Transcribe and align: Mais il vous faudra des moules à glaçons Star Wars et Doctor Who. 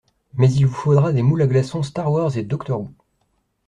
Mais 0.33 0.51
il 0.51 0.65
vous 0.65 0.73
faudra 0.73 1.13
des 1.13 1.21
moules 1.21 1.43
à 1.43 1.45
glaçons 1.45 1.83
Star 1.83 2.11
Wars 2.11 2.35
et 2.35 2.41
Doctor 2.41 2.81
Who. 2.81 2.89